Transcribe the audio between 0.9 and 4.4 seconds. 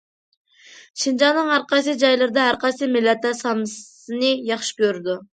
شىنجاڭنىڭ ھەرقايسى جايلىرىدا ھەر قايسى مىللەتلەر سامسىنى